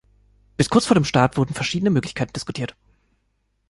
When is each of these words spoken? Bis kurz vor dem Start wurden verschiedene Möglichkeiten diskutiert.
Bis 0.57 0.69
kurz 0.71 0.87
vor 0.87 0.95
dem 0.95 1.05
Start 1.05 1.37
wurden 1.37 1.53
verschiedene 1.53 1.91
Möglichkeiten 1.91 2.33
diskutiert. 2.33 2.75